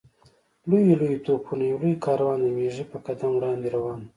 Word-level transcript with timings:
لویو 0.69 0.99
لویو 0.99 1.23
توپونو 1.25 1.63
یو 1.71 1.77
لوی 1.81 1.93
کاروان 2.05 2.37
د 2.43 2.47
مېږي 2.57 2.85
په 2.91 2.97
قدم 3.05 3.31
وړاندې 3.35 3.67
روان 3.75 3.99
و. 3.99 4.05